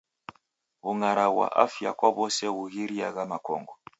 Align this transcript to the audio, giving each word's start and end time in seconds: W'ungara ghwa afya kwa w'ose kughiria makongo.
W'ungara 0.83 1.25
ghwa 1.33 1.47
afya 1.65 1.91
kwa 1.97 2.09
w'ose 2.15 2.45
kughiria 2.55 3.07
makongo. 3.31 3.73